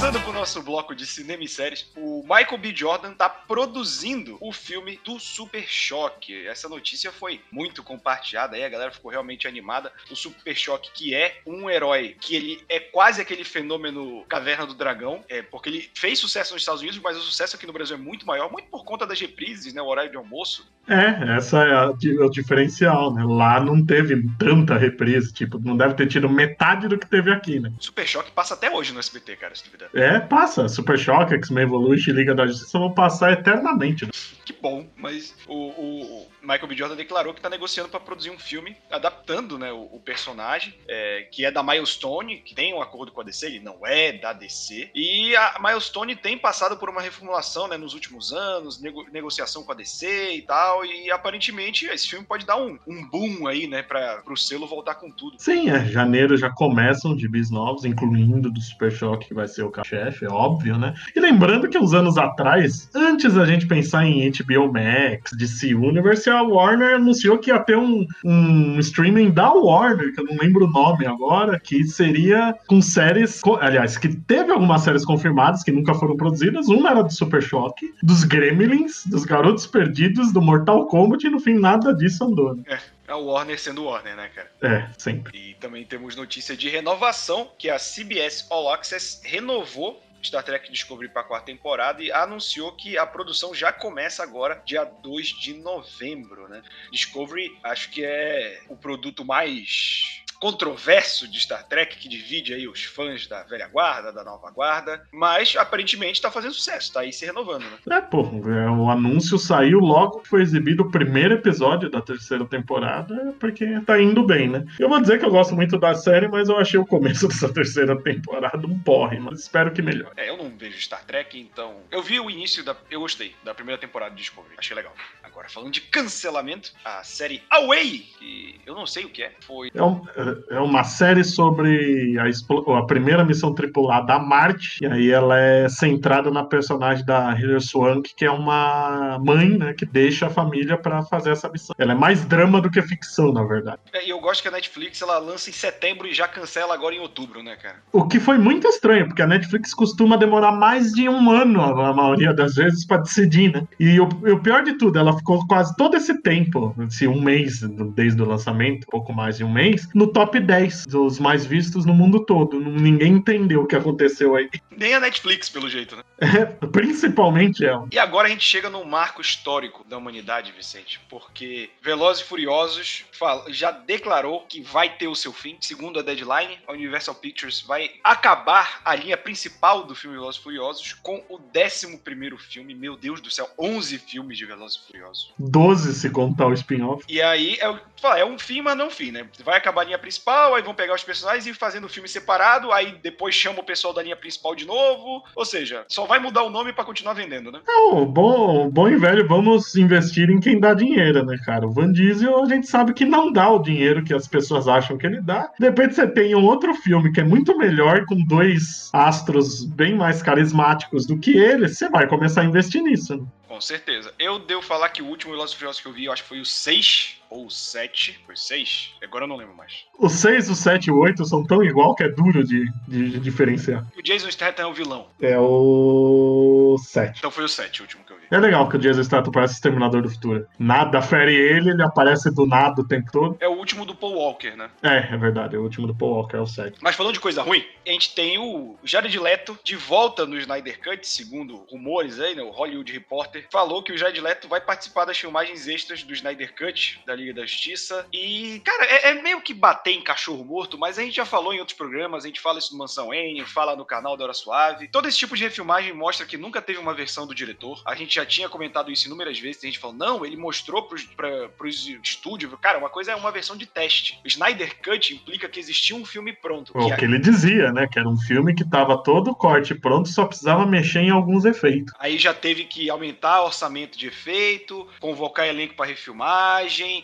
Passando 0.05 0.23
pro 0.23 0.35
nosso 0.35 0.63
bloco 0.63 0.95
de 0.95 1.07
cinema 1.07 1.45
e 1.45 1.49
séries, 1.49 1.91
o 1.97 2.21
Michael 2.25 2.59
B. 2.59 2.75
Jordan 2.77 3.15
tá 3.15 3.27
produzindo 3.27 4.37
o 4.39 4.53
filme 4.53 5.01
do 5.03 5.19
Super 5.19 5.65
Choque. 5.67 6.47
Essa 6.47 6.69
notícia 6.69 7.11
foi 7.11 7.41
muito 7.51 7.83
compartilhada 7.83 8.55
aí, 8.55 8.63
a 8.63 8.69
galera 8.69 8.91
ficou 8.91 9.11
realmente 9.11 9.49
animada. 9.49 9.91
O 10.11 10.15
Super 10.15 10.55
Choque, 10.55 10.91
que 10.93 11.15
é 11.15 11.41
um 11.47 11.71
herói 11.71 12.15
que 12.21 12.37
ele 12.37 12.63
é 12.69 12.79
quase 12.79 13.23
aquele 13.23 13.45
fenômeno 13.45 14.23
Caverna 14.29 14.67
do 14.67 14.75
Dragão, 14.75 15.25
é, 15.27 15.41
porque 15.41 15.71
ele 15.71 15.91
fez 15.95 16.19
sucesso 16.19 16.53
nos 16.53 16.61
Estados 16.61 16.83
Unidos, 16.83 17.01
mas 17.03 17.17
o 17.17 17.23
sucesso 17.23 17.57
aqui 17.57 17.67
no 17.67 17.73
Brasil 17.73 17.97
é 17.97 17.99
muito 17.99 18.27
maior, 18.27 18.53
muito 18.53 18.69
por 18.69 18.85
conta 18.85 19.07
das 19.07 19.19
reprises, 19.19 19.73
né? 19.73 19.81
O 19.81 19.87
horário 19.87 20.11
de 20.11 20.19
almoço. 20.19 20.71
É, 20.87 21.39
essa 21.39 21.65
é, 21.65 21.73
a, 21.73 21.87
o 21.89 22.31
diferencial, 22.31 23.15
né? 23.15 23.25
Lá 23.25 23.59
não 23.59 23.83
teve 23.83 24.23
tanta 24.39 24.77
reprise, 24.77 25.33
tipo, 25.33 25.59
não 25.59 25.79
deve 25.79 25.95
ter 25.95 26.07
tido 26.09 26.29
metade 26.29 26.89
do 26.89 26.99
que 26.99 27.07
teve 27.07 27.33
aqui, 27.33 27.59
né? 27.59 27.73
Super 27.81 28.07
Choque 28.07 28.31
passa 28.33 28.53
até 28.53 28.71
hoje 28.71 28.93
no 28.93 28.99
SBT, 28.99 29.37
cara, 29.37 29.55
se 29.55 29.65
duvidar. 29.65 29.94
É, 29.95 30.19
passa. 30.19 30.69
Super 30.69 30.99
Choque, 30.99 31.35
X-Men 31.35 31.65
Evolution, 31.65 32.13
Liga 32.13 32.35
da 32.35 32.47
Justiça 32.47 32.79
vão 32.79 32.93
passar 32.93 33.33
eternamente. 33.33 34.07
Que 34.45 34.53
bom, 34.61 34.87
mas 34.97 35.35
o, 35.47 35.55
o, 35.55 36.27
Michael 36.45 36.69
B. 36.69 36.77
Jordan 36.77 36.97
declarou 36.97 37.33
que 37.33 37.41
está 37.41 37.51
negociando 37.51 37.89
para 37.89 38.01
produzir 38.01 38.31
um 38.31 38.39
filme 38.39 38.77
adaptando 38.91 39.59
né, 39.59 39.73
o, 39.73 39.89
o 39.93 40.01
personagem, 40.01 40.75
é, 40.87 41.27
que 41.31 41.45
é 41.45 41.51
da 41.51 41.63
Milestone, 41.63 42.39
que 42.39 42.55
tem 42.55 42.75
um 42.75 42.83
acordo 42.83 43.13
com 43.13 43.21
a 43.21 43.25
DC, 43.25 43.47
ele 43.47 43.61
não 43.61 43.87
é 43.87 44.13
da 44.13 44.33
DC. 44.33 44.91
E 44.95 45.35
a 45.37 45.59
Milestone 45.61 46.15
tem 46.15 46.39
passado 46.39 46.77
por 46.77 46.89
uma 46.89 47.01
reformulação 47.01 47.69
né, 47.69 47.77
nos 47.77 47.95
últimos 47.95 48.33
anos, 48.33 48.81
nego, 48.81 49.05
negociação 49.11 49.63
com 49.63 49.73
a 49.73 49.75
DC 49.75 50.35
e 50.35 50.43
tal, 50.43 50.85
e 50.85 51.11
aparentemente 51.11 51.87
esse 51.87 52.09
filme 52.09 52.27
pode 52.27 52.47
dar 52.47 52.57
um, 52.57 52.79
um 52.87 53.05
boom 53.09 53.47
aí, 53.47 53.67
né, 53.67 53.83
para 53.83 54.23
o 54.29 54.37
selo 54.37 54.67
voltar 54.67 54.97
com 54.97 55.11
tudo. 55.11 55.37
Sim, 55.39 55.71
é, 55.71 55.87
janeiro 55.87 56.37
já 56.37 56.51
começam 56.51 57.17
de 57.17 57.29
bis 57.29 57.51
novos, 57.51 57.85
incluindo 57.85 58.51
do 58.51 58.61
Super 58.61 58.93
Shock, 58.93 59.27
que 59.27 59.35
vai 59.35 59.49
ser 59.49 59.63
o 59.63 59.73
chefe, 59.85 60.25
é 60.25 60.29
óbvio, 60.29 60.79
né? 60.79 60.95
E 61.15 61.21
lembrando 61.21 61.69
que 61.69 61.79
uns 61.79 61.95
anos 61.95 62.19
atrás, 62.19 62.89
antes 62.95 63.35
da 63.35 63.45
gente 63.45 63.67
pensar 63.67 64.05
em 64.05 64.31
HBO 64.31 64.73
Max, 64.73 65.33
DC 65.33 65.75
Universe, 65.75 66.29
a 66.35 66.43
Warner 66.43 66.97
anunciou 66.97 67.39
que 67.39 67.51
ia 67.51 67.59
ter 67.59 67.77
um, 67.77 68.07
um 68.25 68.79
streaming 68.79 69.31
da 69.31 69.53
Warner, 69.53 70.15
que 70.15 70.21
eu 70.21 70.25
não 70.25 70.37
lembro 70.37 70.67
o 70.67 70.71
nome 70.71 71.07
agora, 71.07 71.59
que 71.59 71.85
seria 71.85 72.55
com 72.67 72.81
séries. 72.81 73.41
Aliás, 73.61 73.97
que 73.97 74.15
teve 74.15 74.53
algumas 74.53 74.83
séries 74.83 75.05
confirmadas 75.05 75.63
que 75.63 75.73
nunca 75.73 75.95
foram 75.95 76.17
produzidas. 76.17 76.69
Uma 76.69 76.91
era 76.91 77.03
do 77.03 77.13
Super 77.13 77.43
Choque, 77.43 77.93
dos 78.03 78.25
Gremlins, 78.25 79.07
dos 79.07 79.25
Garotos 79.25 79.67
Perdidos, 79.67 80.33
do 80.33 80.43
Mortal 80.43 80.87
Kombat, 80.87 81.27
e 81.27 81.31
no 81.31 81.41
fim 81.41 81.55
nada 81.55 81.95
disso 81.95 82.25
andou. 82.25 82.55
Né? 82.55 82.63
É. 82.67 82.95
É 83.07 83.15
o 83.15 83.27
Warner 83.27 83.61
sendo 83.61 83.85
Warner, 83.85 84.17
né, 84.17 84.31
cara? 84.35 84.51
É, 84.63 84.89
sempre. 84.97 85.39
E 85.39 85.55
também 85.55 85.85
temos 85.85 86.17
notícia 86.17 86.57
de 86.57 86.71
renovação, 86.71 87.51
que 87.59 87.69
a 87.69 87.79
CBS 87.79 88.47
All 88.51 88.73
Access 88.73 89.21
renovou 89.23 90.03
Star 90.27 90.43
Trek 90.43 90.71
Discovery 90.71 91.09
para 91.09 91.23
a 91.23 91.25
quarta 91.25 91.47
temporada 91.47 92.03
e 92.03 92.11
anunciou 92.13 92.73
que 92.73 92.97
a 92.99 93.07
produção 93.07 93.55
já 93.55 93.73
começa 93.73 94.23
agora, 94.23 94.63
dia 94.65 94.85
2 94.85 95.29
de 95.29 95.55
novembro, 95.55 96.49
né? 96.49 96.63
Discovery 96.91 97.51
acho 97.63 97.91
que 97.91 98.05
é 98.05 98.63
o 98.69 98.77
produto 98.77 99.25
mais 99.25 100.14
controverso 100.45 101.27
de 101.27 101.41
Star 101.41 101.67
Trek 101.67 101.97
que 101.97 102.07
divide 102.07 102.53
aí 102.53 102.69
os 102.69 102.85
fãs 102.85 103.27
da 103.27 103.45
velha 103.45 103.67
guarda, 103.67 104.13
da 104.13 104.23
nova 104.23 104.51
guarda, 104.51 105.03
mas 105.11 105.57
aparentemente 105.57 106.21
tá 106.21 106.31
fazendo 106.31 106.53
sucesso, 106.53 106.93
tá 106.93 107.01
aí 107.01 107.15
se 107.15 107.25
renovando, 107.25 107.63
né? 107.63 107.79
É, 107.91 107.99
pô, 108.03 108.21
é, 108.21 108.71
o 108.71 108.91
anúncio 108.91 109.39
saiu 109.39 109.79
logo 109.79 110.21
que 110.21 110.29
foi 110.29 110.43
exibido 110.43 110.83
o 110.83 110.91
primeiro 110.91 111.33
episódio 111.33 111.89
da 111.89 112.03
terceira 112.03 112.45
temporada, 112.45 113.35
porque 113.41 113.81
tá 113.87 113.99
indo 113.99 114.23
bem, 114.23 114.51
né? 114.51 114.67
Eu 114.79 114.91
vou 114.91 115.01
dizer 115.01 115.19
que 115.19 115.25
eu 115.25 115.31
gosto 115.31 115.55
muito 115.55 115.79
da 115.79 115.95
série, 115.95 116.29
mas 116.29 116.51
eu 116.51 116.59
achei 116.59 116.79
o 116.79 116.85
começo 116.85 117.27
dessa 117.29 117.51
terceira 117.51 117.99
temporada 118.03 118.67
um 118.67 118.79
porre, 118.79 119.19
mas 119.19 119.41
espero 119.41 119.73
que 119.73 119.81
melhore. 119.81 120.13
É, 120.15 120.29
eu 120.29 120.37
não 120.37 120.51
vejo 120.51 120.79
Star 120.79 121.07
Trek, 121.07 121.41
então. 121.41 121.77
Eu 121.91 122.03
vi 122.03 122.21
o 122.21 122.29
início 122.29 122.63
da. 122.63 122.77
Eu 122.91 123.01
gostei 123.01 123.35
da 123.43 123.55
primeira 123.55 123.81
temporada 123.81 124.15
de 124.15 124.21
Discovery, 124.21 124.57
achei 124.59 124.77
legal. 124.77 124.93
Agora, 125.23 125.49
falando 125.49 125.73
de 125.73 125.81
cancelamento, 125.81 126.71
a 126.85 127.03
série 127.03 127.43
Away, 127.49 128.07
que 128.19 128.61
eu 128.67 128.75
não 128.75 128.87
sei 128.87 129.07
o 129.07 129.09
que 129.09 129.23
é, 129.23 129.33
foi. 129.41 129.71
É, 129.75 129.83
um, 129.83 130.03
é 130.51 130.61
uma 130.61 130.85
série 130.85 131.25
sobre 131.25 132.17
a, 132.19 132.79
a, 132.79 132.87
primeira 132.87 133.25
missão 133.25 133.55
tripulada 133.55 134.15
a 134.15 134.19
Marte, 134.19 134.83
e 134.83 134.87
aí 134.87 135.11
ela 135.11 135.39
é 135.39 135.69
centrada 135.69 136.31
na 136.31 136.45
personagem 136.45 137.05
da 137.05 137.39
Hilary 137.39 137.61
Swank, 137.61 138.15
que 138.17 138.25
é 138.25 138.31
uma 138.31 139.19
mãe, 139.23 139.51
né, 139.51 139.73
que 139.73 139.87
deixa 139.87 140.27
a 140.27 140.31
família 140.31 140.77
para 140.77 141.03
fazer 141.03 141.31
essa 141.31 141.49
missão. 141.49 141.75
Ela 141.79 141.93
é 141.93 141.97
mais 141.97 142.25
drama 142.25 142.61
do 142.61 142.71
que 142.71 142.81
ficção, 142.83 143.33
na 143.33 143.45
verdade. 143.45 143.79
É, 143.93 144.07
e 144.07 144.11
eu 144.11 144.21
gosto 144.21 144.43
que 144.43 144.49
a 144.49 144.51
Netflix 144.51 145.01
ela 145.03 145.19
lança 145.19 145.51
em 145.51 145.53
setembro 145.53 146.07
e 146.07 146.15
já 146.15 146.29
cancela 146.29 146.75
agora 146.75 146.95
em 146.95 147.01
outubro, 147.01 147.43
né, 147.43 147.57
cara? 147.57 147.77
O 147.93 148.07
que 148.07 148.21
foi 148.21 148.39
muito 148.39 148.67
estranho, 148.69 149.07
porque 149.07 149.23
a 149.23 149.27
Netflix 149.27 149.75
costuma 149.75 150.17
demorar 150.17 150.53
mais 150.53 150.93
de 150.93 151.09
um 151.09 151.31
ano, 151.31 151.61
a 151.61 151.93
maioria 151.93 152.33
das 152.33 152.55
vezes, 152.55 152.87
para 152.87 152.99
decidir, 152.99 153.53
né? 153.53 153.67
E 153.79 154.01
o, 154.01 154.05
o 154.05 154.41
pior 154.41 154.63
de 154.63 154.75
tudo, 154.75 154.99
ela 154.99 155.17
ficou 155.17 155.47
quase 155.47 155.75
todo 155.77 155.97
esse 155.97 156.21
tempo, 156.23 156.75
esse 156.87 157.07
um 157.07 157.21
mês 157.21 157.61
desde 157.95 158.21
o 158.23 158.27
lançamento, 158.27 158.87
pouco 158.87 159.13
mais 159.13 159.39
de 159.39 159.45
um 159.45 159.53
mês, 159.53 159.89
no 159.95 160.07
top 160.15 160.39
10 160.39 160.87
dos 160.87 161.19
mais 161.19 161.45
vistos 161.45 161.85
no 161.85 161.93
mundo 161.93 162.25
todo. 162.25 162.61
Ninguém 162.61 163.15
entendeu 163.15 163.63
o 163.63 163.67
que 163.67 163.75
aconteceu 163.75 164.37
aí. 164.37 164.49
Nem 164.71 164.95
a 164.95 165.01
Netflix, 165.01 165.49
pelo 165.49 165.69
jeito, 165.69 165.97
né? 165.97 166.03
É, 166.19 166.45
principalmente 166.69 167.65
ela. 167.65 167.87
E 167.93 167.99
agora 167.99 168.29
a 168.29 168.31
gente 168.31 168.45
chega 168.45 168.71
no 168.71 168.85
marco 168.85 169.21
histórico 169.21 169.85
da 169.85 169.99
humanidade, 169.99 170.53
Vicente, 170.53 171.01
porque 171.09 171.71
Velozes 171.83 172.23
e 172.23 172.27
Furiosos 172.27 173.05
já 173.49 173.71
declarou 173.71 174.47
que 174.49 174.63
vai 174.63 174.97
ter 174.97 175.09
o 175.09 175.15
seu 175.15 175.33
fim. 175.33 175.57
Segundo 175.61 175.99
a 175.99 176.03
deadline, 176.03 176.59
a 176.67 176.73
Universal 176.73 177.17
Pictures 177.17 177.61
vai 177.61 177.91
acabar 178.03 178.81
a 178.85 178.95
linha 178.95 179.17
principal 179.17 179.85
do 179.85 179.95
filme 179.95 180.17
Velozes 180.17 180.41
e 180.41 180.45
Furiosos 180.45 180.93
com 180.95 181.23
o 181.29 181.41
11 181.57 181.99
primeiro 181.99 182.39
filme. 182.39 182.75
Meu 182.75 182.97
Deus 182.97 183.21
do 183.21 183.31
céu, 183.31 183.49
11 183.59 183.99
filmes 183.99 184.39
de 184.39 184.47
Velozes 184.47 184.79
e 184.79 184.87
Furiosos. 184.87 185.33
12 185.39 185.95
se 185.95 186.11
contar 186.11 186.47
o 186.47 186.53
spin-off. 186.53 187.05
E 187.09 187.21
aí 187.21 187.59
é, 187.61 188.21
é 188.21 188.25
um 188.25 188.39
fim, 188.39 188.63
mas 188.63 188.77
não 188.77 188.85
um 188.87 188.91
fim, 188.91 189.11
né? 189.11 189.27
Vai 189.45 189.57
acabar 189.57 189.83
a 189.83 189.85
linha 189.85 189.99
principal, 190.05 190.55
aí 190.55 190.63
vão 190.63 190.75
pegar 190.75 190.95
os 190.95 191.03
personagens 191.03 191.47
e 191.47 191.51
ir 191.51 191.55
fazendo 191.55 191.87
o 191.87 191.89
filme 191.89 192.07
separado, 192.07 192.71
aí 192.71 192.99
depois 193.03 193.35
chama 193.35 193.61
o 193.61 193.65
pessoal 193.65 193.95
da 193.95 194.03
linha 194.03 194.15
principal 194.15 194.55
de 194.55 194.67
novo. 194.67 195.25
Ou 195.35 195.47
seja, 195.47 195.87
só 195.89 196.05
vai 196.05 196.19
mudar 196.19 196.43
o 196.43 196.51
nome 196.51 196.75
para 196.75 196.85
continuar 196.85 197.15
vendendo, 197.15 197.51
né? 197.51 197.61
Não, 197.67 198.05
bom, 198.05 198.69
bom 198.69 198.87
e 198.87 198.97
velho, 198.97 199.27
vamos 199.27 199.75
investir 199.75 200.29
em 200.29 200.39
quem 200.39 200.61
dá 200.61 200.75
dinheiro, 200.75 201.25
né, 201.25 201.39
cara? 201.43 201.67
O 201.67 201.73
Van 201.73 201.91
Diesel, 201.91 202.43
a 202.43 202.47
gente 202.47 202.67
sabe 202.67 202.93
que 202.93 203.07
não 203.07 203.33
dá 203.33 203.49
o 203.49 203.63
dinheiro 203.63 204.05
que 204.05 204.13
as 204.13 204.29
pessoas 204.29 204.69
acham 204.69 204.99
que 204.99 205.07
ele 205.07 205.23
dá. 205.23 205.51
De 205.59 205.65
repente 205.65 205.95
você 205.95 206.07
tem 206.07 206.35
um 206.35 206.45
outro 206.45 206.75
filme 206.75 207.11
que 207.11 207.21
é 207.21 207.25
muito 207.25 207.57
melhor, 207.57 208.05
com 208.05 208.23
dois 208.27 208.91
astros 208.93 209.65
bem 209.65 209.95
mais 209.95 210.23
carismáticos 210.23 211.07
do 211.07 211.19
que 211.19 211.35
ele, 211.35 211.67
você 211.67 211.89
vai 211.89 212.07
começar 212.07 212.43
a 212.43 212.45
investir 212.45 212.83
nisso, 212.83 213.17
né? 213.17 213.25
Com 213.55 213.61
certeza. 213.61 214.13
Eu 214.19 214.41
devo 214.41 214.61
falar 214.61 214.89
que 214.89 215.01
o 215.01 215.07
último 215.07 215.33
Velozes 215.33 215.55
Furiosos 215.55 215.81
que 215.81 215.87
eu 215.87 215.93
vi, 215.93 216.07
eu 216.07 216.13
acho 216.13 216.25
que 216.25 216.29
foi 216.29 216.41
o 216.41 216.45
6 216.45 217.23
ou 217.31 217.47
o 217.47 217.51
7. 217.51 218.21
Foi 218.27 218.37
6? 218.37 218.95
Agora 219.03 219.25
eu 219.25 219.29
não 219.29 219.37
lembro 219.37 219.55
mais. 219.55 219.85
O 219.99 220.09
6, 220.09 220.51
o 220.51 220.55
7 220.55 220.87
e 220.87 220.91
o 220.91 220.99
8 220.99 221.25
são 221.25 221.45
tão 221.45 221.63
igual 221.63 221.95
que 221.95 222.03
é 222.03 222.09
duro 222.09 222.45
de, 222.45 222.71
de, 222.89 223.11
de 223.11 223.21
diferenciar. 223.21 223.87
O 223.97 224.03
Jason 224.03 224.31
Statham 224.31 224.63
é 224.63 224.67
o 224.67 224.75
vilão. 224.75 225.07
É 225.21 225.39
o 225.39 226.77
7. 226.79 227.19
Então 227.19 227.31
foi 227.31 227.45
o 227.45 227.49
7 227.49 227.81
o 227.81 227.85
último 227.85 228.05
que 228.05 228.13
eu 228.13 228.17
vi. 228.17 228.25
É 228.31 228.39
legal 228.39 228.69
que 228.69 228.77
o 228.77 228.79
Jason 228.79 229.03
Statham 229.03 229.33
parece 229.33 229.55
o 229.55 229.57
Exterminador 229.57 230.03
do 230.03 230.11
Futuro. 230.11 230.47
Nada 230.59 231.01
fere 231.01 231.35
ele, 231.35 231.71
ele 231.71 231.83
aparece 231.83 232.31
do 232.31 232.47
nada 232.47 232.81
o 232.81 232.87
tempo 232.87 233.11
todo. 233.13 233.37
É 233.41 233.49
o 233.49 233.53
último 233.53 233.85
do 233.85 233.95
Paul 233.95 234.15
Walker, 234.15 234.51
né? 234.57 234.71
É, 234.83 235.15
é 235.15 235.17
verdade. 235.17 235.57
É 235.57 235.59
o 235.59 235.63
último 235.63 235.87
do 235.87 235.95
Paul 235.95 236.15
Walker, 236.15 236.37
é 236.37 236.41
o 236.41 236.47
7. 236.47 236.79
Mas 236.81 236.97
falando 236.97 237.15
de 237.15 237.21
coisa 237.21 237.43
ruim, 237.43 237.65
a 237.87 237.91
gente 237.91 238.15
tem 238.15 238.39
o 238.39 238.77
Jared 238.83 239.19
Leto 239.19 239.59
de 239.63 239.77
volta 239.77 240.27
no 240.27 240.39
Snyder 240.39 240.81
Cut, 240.83 241.07
segundo 241.07 241.65
rumores 241.71 242.19
aí, 242.19 242.35
né? 242.35 242.43
O 242.43 242.51
Hollywood 242.51 242.93
Reporter 242.93 243.47
falou 243.51 243.83
que 243.83 243.93
o 243.93 243.99
Jared 243.99 244.21
Leto 244.21 244.49
vai 244.49 244.61
participar 244.61 245.05
das 245.05 245.19
filmagens 245.19 245.69
extras 245.69 246.03
do 246.03 246.13
Snyder 246.13 246.55
Cut, 246.55 247.01
da 247.07 247.14
Liga 247.15 247.35
da 247.35 247.47
Justiça. 247.47 248.07
E, 248.13 248.61
cara, 248.65 248.85
é, 248.85 249.11
é 249.11 249.23
meio 249.23 249.41
que 249.41 249.55
bater 249.55 249.93
em 249.93 250.03
cachorro 250.03 250.45
morto, 250.45 250.79
mas 250.79 250.99
a 250.99 251.03
gente 251.03 251.17
já 251.17 251.25
falou 251.25 251.53
em 251.53 251.59
outros 251.59 251.77
programas, 251.77 252.25
a 252.25 252.27
gente 252.27 252.41
fala 252.41 252.59
isso 252.59 252.73
no 252.73 252.79
Mansão 252.79 253.13
N, 253.13 253.45
fala 253.45 253.77
no 253.77 253.85
canal 253.85 254.17
da 254.17 254.25
Hora 254.25 254.35
Suave. 254.35 254.89
Todo 254.89 255.09
esse 255.09 255.19
tipo 255.19 255.37
de 255.37 255.45
refilmagem 255.45 255.93
mostra 255.93 256.27
que 256.27 256.37
nunca 256.37 256.61
teve 256.61 256.79
uma 256.79 256.95
versão 256.95 257.27
do 257.27 257.35
diretor. 257.35 257.83
A 257.87 257.95
gente 257.95 258.15
já 258.15 258.27
tinha 258.27 258.49
comentado 258.49 258.91
isso 258.91 259.07
inúmeras 259.07 259.39
vezes, 259.39 259.63
a 259.63 259.67
gente 259.67 259.79
falou, 259.79 259.97
não, 259.97 260.25
ele 260.25 260.37
mostrou 260.37 260.83
pros, 260.83 261.05
pra, 261.05 261.49
pros 261.49 261.87
estúdios. 262.03 262.53
Cara, 262.61 262.79
uma 262.79 262.91
coisa 262.91 263.13
é 263.13 263.17
uma 263.17 263.33
versão 263.33 263.57
de 263.57 263.67
teste. 263.67 264.21
O 264.25 264.29
Snyder 264.29 264.77
Cut 264.83 265.15
implica 265.15 265.49
que 265.49 265.59
existia 265.59 265.97
um 265.97 266.05
filme 266.05 266.33
pronto. 266.33 266.73
O 266.75 266.89
que, 266.89 266.97
que 266.97 267.05
ele 267.05 267.19
dizia, 267.19 267.73
né? 267.73 267.87
Que 267.91 267.99
era 267.99 268.09
um 268.09 268.19
filme 268.19 268.55
que 268.55 268.69
tava 268.69 269.03
todo 269.03 269.35
corte 269.35 269.75
pronto, 269.75 270.09
só 270.09 270.27
precisava 270.27 270.67
mexer 270.67 271.01
em 271.01 271.11
alguns 271.11 271.45
efeitos. 271.45 271.93
Aí 271.99 272.19
já 272.19 272.35
teve 272.35 272.65
que 272.65 272.91
aumentar 272.91 273.15
aumentar 273.15 273.43
orçamento 273.43 273.99
de 273.99 274.07
efeito, 274.07 274.87
convocar 275.01 275.47
elenco 275.47 275.75
para 275.75 275.87
refilmagem, 275.87 277.04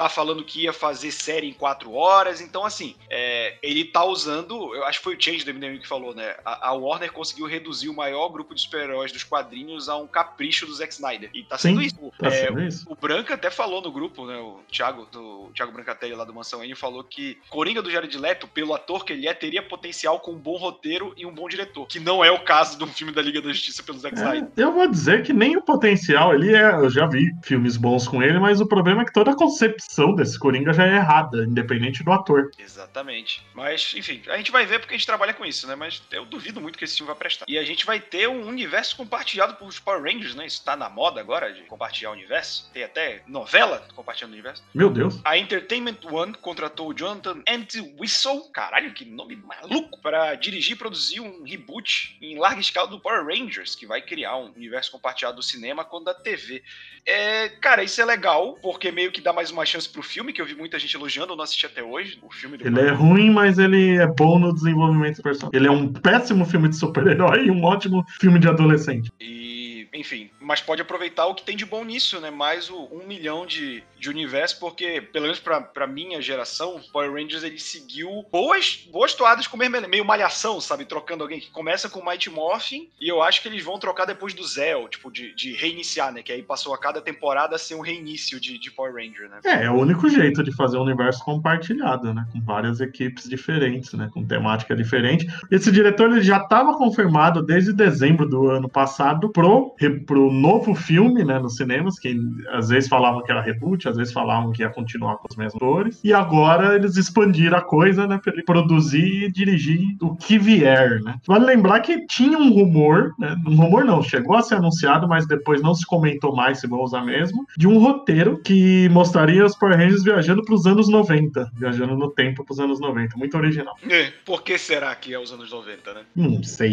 tá 0.00 0.08
falando 0.08 0.42
que 0.42 0.62
ia 0.62 0.72
fazer 0.72 1.10
série 1.10 1.46
em 1.46 1.52
quatro 1.52 1.92
horas. 1.92 2.40
Então, 2.40 2.64
assim, 2.64 2.94
é, 3.10 3.56
ele 3.62 3.84
tá 3.84 4.02
usando. 4.02 4.74
Eu 4.74 4.84
acho 4.86 4.98
que 4.98 5.04
foi 5.04 5.14
o 5.14 5.20
Change 5.22 5.44
do 5.44 5.52
MDM 5.52 5.78
que 5.78 5.86
falou, 5.86 6.14
né? 6.14 6.36
A, 6.42 6.68
a 6.68 6.72
Warner 6.72 7.12
conseguiu 7.12 7.44
reduzir 7.46 7.90
o 7.90 7.94
maior 7.94 8.30
grupo 8.30 8.54
de 8.54 8.62
super-heróis 8.62 9.12
dos 9.12 9.24
quadrinhos 9.24 9.90
a 9.90 9.96
um 9.96 10.06
capricho 10.06 10.64
do 10.64 10.72
Zack 10.72 10.94
Snyder. 10.94 11.28
E 11.34 11.42
tá 11.42 11.58
sendo 11.58 11.80
Sim, 11.80 11.86
isso. 11.86 12.12
tá 12.18 12.28
É, 12.28 12.46
sendo 12.46 12.62
isso. 12.62 12.86
o 12.90 12.94
Branca 12.94 13.34
até 13.34 13.50
falou 13.50 13.82
no 13.82 13.92
grupo, 13.92 14.24
né? 14.24 14.38
O 14.38 14.60
Thiago, 14.72 15.06
do, 15.12 15.20
o 15.20 15.50
Thiago 15.54 15.70
Brancatelli 15.70 16.14
lá 16.14 16.24
do 16.24 16.32
Mansão 16.32 16.64
N 16.64 16.74
falou 16.74 17.04
que 17.04 17.36
Coringa 17.50 17.82
do 17.82 17.90
Jared 17.90 18.16
Leto, 18.16 18.48
pelo 18.48 18.72
ator 18.74 19.04
que 19.04 19.12
ele 19.12 19.28
é, 19.28 19.34
teria 19.34 19.62
potencial 19.62 20.18
com 20.20 20.32
um 20.32 20.38
bom 20.38 20.56
roteiro 20.56 21.12
e 21.14 21.26
um 21.26 21.34
bom 21.34 21.46
diretor. 21.46 21.86
Que 21.86 22.00
não 22.00 22.24
é 22.24 22.30
o 22.30 22.42
caso 22.42 22.78
do 22.78 22.86
filme 22.86 23.12
da 23.12 23.20
Liga 23.20 23.42
da 23.42 23.48
Justiça 23.48 23.82
pelo 23.82 23.98
Zack 23.98 24.16
Snyder. 24.16 24.48
É, 24.56 24.62
eu 24.62 24.72
vou 24.72 24.88
dizer 24.88 25.22
que 25.22 25.34
nem 25.34 25.58
o 25.58 25.62
potencial 25.62 26.34
ele 26.34 26.54
é. 26.54 26.70
Eu 26.70 26.88
já 26.88 27.06
vi 27.06 27.34
filmes 27.42 27.76
bons 27.76 28.08
com 28.08 28.22
ele, 28.22 28.38
mas 28.38 28.62
o 28.62 28.66
problema 28.66 29.02
é 29.02 29.04
que 29.04 29.12
toda 29.12 29.32
a 29.32 29.36
concepção 29.36 29.89
desse 30.14 30.38
Coringa 30.38 30.72
já 30.72 30.86
é 30.86 30.96
errada, 30.96 31.44
independente 31.44 32.02
do 32.02 32.12
ator. 32.12 32.50
Exatamente. 32.58 33.44
Mas, 33.54 33.92
enfim, 33.96 34.22
a 34.28 34.36
gente 34.36 34.50
vai 34.50 34.64
ver 34.64 34.78
porque 34.78 34.94
a 34.94 34.96
gente 34.96 35.06
trabalha 35.06 35.34
com 35.34 35.44
isso, 35.44 35.66
né? 35.66 35.74
Mas 35.74 36.02
eu 36.10 36.24
duvido 36.24 36.60
muito 36.60 36.78
que 36.78 36.84
esse 36.84 36.96
filme 36.96 37.08
vai 37.08 37.16
prestar. 37.16 37.44
E 37.48 37.58
a 37.58 37.64
gente 37.64 37.84
vai 37.84 38.00
ter 38.00 38.28
um 38.28 38.46
universo 38.46 38.96
compartilhado 38.96 39.54
por 39.54 39.70
Power 39.80 40.02
Rangers, 40.02 40.34
né? 40.34 40.46
Isso 40.46 40.64
tá 40.64 40.76
na 40.76 40.88
moda 40.88 41.20
agora 41.20 41.52
de 41.52 41.62
compartilhar 41.62 42.10
o 42.10 42.12
universo. 42.12 42.70
Tem 42.72 42.84
até 42.84 43.22
novela 43.26 43.86
compartilhando 43.94 44.32
o 44.32 44.34
universo. 44.34 44.62
Meu 44.74 44.90
Deus. 44.90 45.20
A 45.24 45.36
Entertainment 45.36 45.98
One 46.10 46.34
contratou 46.34 46.90
o 46.90 46.94
Jonathan 46.94 47.42
Entwistle, 47.46 48.50
caralho, 48.52 48.92
que 48.92 49.04
nome 49.04 49.36
maluco, 49.36 50.00
para 50.00 50.34
dirigir 50.34 50.74
e 50.74 50.78
produzir 50.78 51.20
um 51.20 51.44
reboot 51.44 52.16
em 52.20 52.38
larga 52.38 52.60
escala 52.60 52.88
do 52.88 53.00
Power 53.00 53.24
Rangers, 53.24 53.74
que 53.74 53.86
vai 53.86 54.02
criar 54.02 54.36
um 54.36 54.52
universo 54.52 54.90
compartilhado 54.90 55.36
do 55.36 55.42
cinema 55.42 55.84
com 55.84 56.02
da 56.02 56.14
TV. 56.14 56.62
É, 57.04 57.48
cara, 57.48 57.82
isso 57.82 58.00
é 58.00 58.04
legal, 58.04 58.54
porque 58.62 58.90
meio 58.90 59.12
que 59.12 59.20
dá 59.20 59.32
mais 59.32 59.50
uma 59.50 59.64
chance 59.64 59.79
pro 59.86 60.02
filme, 60.02 60.32
que 60.32 60.40
eu 60.40 60.46
vi 60.46 60.54
muita 60.54 60.78
gente 60.78 60.94
elogiando, 60.94 61.32
eu 61.32 61.36
não 61.36 61.44
assisti 61.44 61.66
até 61.66 61.82
hoje, 61.82 62.18
o 62.22 62.32
filme 62.32 62.58
Ele 62.60 62.80
é 62.80 62.90
ruim, 62.90 63.30
mas 63.30 63.58
ele 63.58 63.96
é 63.96 64.06
bom 64.06 64.38
no 64.38 64.54
desenvolvimento 64.54 65.16
do 65.16 65.22
personagem. 65.22 65.58
Ele 65.58 65.68
é 65.68 65.70
um 65.70 65.92
péssimo 65.92 66.44
filme 66.44 66.68
de 66.68 66.76
super-herói 66.76 67.46
e 67.46 67.50
um 67.50 67.64
ótimo 67.64 68.04
filme 68.20 68.38
de 68.38 68.48
adolescente. 68.48 69.12
E, 69.20 69.49
enfim, 69.92 70.30
mas 70.40 70.60
pode 70.60 70.80
aproveitar 70.80 71.26
o 71.26 71.34
que 71.34 71.42
tem 71.42 71.56
de 71.56 71.64
bom 71.64 71.84
nisso, 71.84 72.20
né? 72.20 72.30
Mais 72.30 72.70
o 72.70 72.88
um 72.92 73.06
milhão 73.06 73.44
de, 73.44 73.82
de 73.98 74.08
universo, 74.08 74.58
porque, 74.60 75.00
pelo 75.00 75.24
menos 75.24 75.40
pra, 75.40 75.60
pra 75.60 75.86
minha 75.86 76.22
geração, 76.22 76.80
Power 76.92 77.12
Rangers 77.12 77.42
ele 77.42 77.58
seguiu 77.58 78.24
boas, 78.30 78.88
boas 78.90 79.14
toadas 79.14 79.46
com 79.46 79.56
meio, 79.56 79.88
meio 79.88 80.04
malhação, 80.04 80.60
sabe? 80.60 80.84
Trocando 80.84 81.24
alguém 81.24 81.40
que 81.40 81.50
começa 81.50 81.88
com 81.88 82.04
Mighty 82.04 82.30
Morphin, 82.30 82.88
e 83.00 83.08
eu 83.08 83.22
acho 83.22 83.42
que 83.42 83.48
eles 83.48 83.64
vão 83.64 83.78
trocar 83.78 84.04
depois 84.04 84.32
do 84.32 84.46
Zell, 84.46 84.88
tipo, 84.88 85.10
de, 85.10 85.34
de 85.34 85.52
reiniciar, 85.54 86.12
né? 86.12 86.22
Que 86.22 86.32
aí 86.32 86.42
passou 86.42 86.72
a 86.72 86.78
cada 86.78 87.00
temporada 87.00 87.56
a 87.56 87.58
ser 87.58 87.74
um 87.74 87.80
reinício 87.80 88.40
de, 88.40 88.58
de 88.58 88.70
Power 88.70 88.94
Ranger, 88.94 89.28
né? 89.28 89.40
É, 89.44 89.64
é 89.64 89.70
o 89.70 89.74
único 89.74 90.08
jeito 90.08 90.42
de 90.42 90.54
fazer 90.54 90.78
um 90.78 90.82
universo 90.82 91.24
compartilhado, 91.24 92.14
né? 92.14 92.26
Com 92.32 92.40
várias 92.40 92.80
equipes 92.80 93.28
diferentes, 93.28 93.92
né? 93.94 94.08
Com 94.12 94.24
temática 94.24 94.76
diferente. 94.76 95.26
Esse 95.50 95.72
diretor 95.72 96.10
ele 96.10 96.22
já 96.22 96.38
estava 96.38 96.76
confirmado 96.76 97.42
desde 97.42 97.72
dezembro 97.72 98.28
do 98.28 98.48
ano 98.48 98.68
passado 98.68 99.30
pro, 99.30 99.74
pro 99.88 100.30
novo 100.30 100.74
filme, 100.74 101.24
né? 101.24 101.38
Nos 101.38 101.56
cinemas, 101.56 101.98
que 101.98 102.18
às 102.48 102.68
vezes 102.68 102.88
falavam 102.88 103.22
que 103.22 103.30
era 103.30 103.40
reboot, 103.40 103.88
às 103.88 103.96
vezes 103.96 104.12
falavam 104.12 104.52
que 104.52 104.62
ia 104.62 104.68
continuar 104.68 105.16
com 105.16 105.28
os 105.30 105.36
mesmos 105.36 105.54
atores. 105.56 106.00
E 106.04 106.12
agora 106.12 106.74
eles 106.74 106.96
expandiram 106.96 107.56
a 107.56 107.62
coisa, 107.62 108.06
né? 108.06 108.18
Pra 108.22 108.32
ele 108.32 108.42
produzir 108.42 109.24
e 109.24 109.32
dirigir 109.32 109.80
o 110.00 110.14
que 110.16 110.38
vier, 110.38 111.00
né? 111.02 111.16
Vale 111.26 111.46
lembrar 111.46 111.80
que 111.80 112.06
tinha 112.06 112.36
um 112.36 112.52
rumor, 112.52 113.12
né? 113.18 113.34
Um 113.46 113.56
rumor 113.56 113.84
não, 113.84 114.02
chegou 114.02 114.36
a 114.36 114.42
ser 114.42 114.56
anunciado, 114.56 115.08
mas 115.08 115.26
depois 115.26 115.62
não 115.62 115.74
se 115.74 115.86
comentou 115.86 116.34
mais 116.34 116.60
se 116.60 116.66
vão 116.66 116.80
usar 116.80 117.04
mesmo, 117.04 117.46
de 117.56 117.66
um 117.66 117.78
roteiro 117.78 118.40
que 118.42 118.88
mostraria 118.90 119.44
os 119.44 119.56
Power 119.56 119.76
Rangers 119.76 120.02
viajando 120.02 120.44
para 120.44 120.54
os 120.54 120.66
anos 120.66 120.88
90, 120.88 121.50
viajando 121.54 121.96
no 121.96 122.10
tempo 122.10 122.44
para 122.44 122.52
os 122.52 122.60
anos 122.60 122.80
90. 122.80 123.16
Muito 123.16 123.36
original. 123.36 123.76
É, 123.88 124.12
Por 124.24 124.42
que 124.42 124.58
será 124.58 124.94
que 124.94 125.14
é 125.14 125.18
os 125.18 125.32
anos 125.32 125.50
90, 125.50 125.94
né? 125.94 126.00
Não 126.14 126.42
sei. 126.42 126.72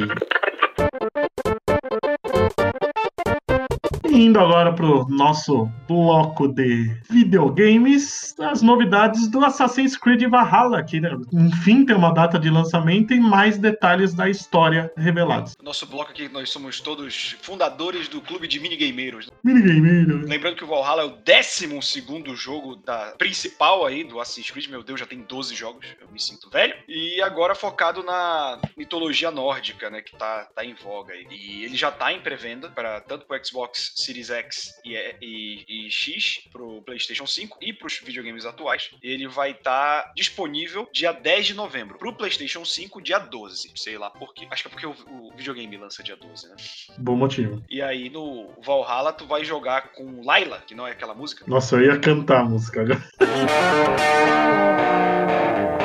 Indo 4.18 4.40
agora 4.40 4.74
pro 4.74 5.08
nosso 5.08 5.72
bloco 5.88 6.48
de 6.48 6.92
videogames, 7.08 8.34
as 8.40 8.64
novidades 8.64 9.28
do 9.28 9.46
Assassin's 9.46 9.96
Creed 9.96 10.24
Valhalla, 10.24 10.84
que 10.84 11.00
né, 11.00 11.12
enfim 11.32 11.86
tem 11.86 11.96
uma 11.96 12.12
data 12.12 12.40
de 12.40 12.50
lançamento 12.50 13.14
e 13.14 13.20
mais 13.20 13.60
detalhes 13.60 14.16
da 14.16 14.28
história 14.28 14.92
revelados. 14.98 15.56
Nosso 15.62 15.86
bloco 15.86 16.10
aqui, 16.10 16.28
nós 16.30 16.50
somos 16.50 16.82
todos 16.82 17.38
fundadores 17.44 18.08
do 18.08 18.20
clube 18.20 18.48
de 18.48 18.60
minigameiros. 18.60 19.30
Minigameiro. 19.44 20.26
Lembrando 20.26 20.56
que 20.56 20.64
o 20.64 20.68
Valhalla 20.68 21.04
é 21.04 21.06
o 21.06 21.10
12 21.10 22.36
jogo 22.36 22.76
da 22.76 23.14
principal 23.20 23.86
aí 23.86 24.04
do 24.04 24.20
Assassin's 24.20 24.50
Creed. 24.50 24.68
Meu 24.68 24.82
Deus, 24.82 25.00
já 25.00 25.06
tem 25.06 25.22
12 25.22 25.54
jogos. 25.54 25.86
Eu 26.02 26.08
me 26.12 26.20
sinto 26.20 26.50
velho. 26.50 26.74
E 26.88 27.22
agora 27.22 27.54
focado 27.54 28.02
na 28.02 28.60
mitologia 28.76 29.30
nórdica, 29.30 29.92
né? 29.92 30.02
Que 30.02 30.18
tá, 30.18 30.48
tá 30.56 30.66
em 30.66 30.74
voga 30.74 31.14
aí. 31.14 31.28
E 31.30 31.66
ele 31.66 31.78
já 31.78 31.92
tá 31.92 32.12
em 32.12 32.20
pré-venda 32.20 32.70
para 32.70 33.00
tanto 33.02 33.28
pro 33.28 33.40
Xbox 33.46 34.07
Series 34.08 34.30
X 34.30 34.74
e, 34.86 34.96
e, 35.22 35.66
e 35.68 35.92
X, 35.92 36.40
pro 36.52 36.82
PlayStation 36.84 37.28
5 37.28 37.58
e 37.62 37.74
pros 37.74 38.00
videogames 38.00 38.46
atuais. 38.46 38.90
Ele 39.04 39.28
vai 39.28 39.52
estar 39.52 40.14
disponível 40.16 40.88
dia 40.94 41.12
10 41.12 41.48
de 41.48 41.54
novembro. 41.54 41.98
Pro 41.98 42.14
PlayStation 42.14 42.64
5, 42.64 43.02
dia 43.02 43.20
12. 43.20 43.72
Sei 43.76 43.98
lá 43.98 44.10
por 44.10 44.34
quê. 44.34 44.48
Acho 44.50 44.64
que 44.64 44.70
é 44.70 44.72
porque 44.72 44.88
o, 44.88 44.96
o 45.10 45.34
videogame 45.36 45.76
lança 45.76 46.02
dia 46.02 46.16
12, 46.16 46.48
né? 46.48 46.56
Bom 46.98 47.18
motivo. 47.18 47.62
E 47.70 47.82
aí 47.82 48.10
no 48.10 48.50
Valhalla 48.62 49.12
tu 49.12 49.26
vai 49.26 49.44
jogar 49.44 49.92
com 49.92 50.24
Laila, 50.24 50.64
que 50.66 50.74
não 50.74 50.88
é 50.88 50.92
aquela 50.92 51.14
música. 51.14 51.44
Nossa, 51.48 51.76
eu 51.76 51.94
ia 51.94 52.00
cantar 52.00 52.42
a 52.42 52.46
música 52.46 52.82
agora. 52.82 53.04